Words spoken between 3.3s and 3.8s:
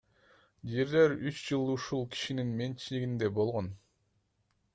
болгон.